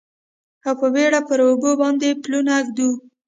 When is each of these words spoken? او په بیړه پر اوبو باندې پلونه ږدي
او 0.67 0.73
په 0.79 0.87
بیړه 0.93 1.19
پر 1.27 1.39
اوبو 1.47 1.71
باندې 1.81 2.19
پلونه 2.23 2.53
ږدي 2.65 2.89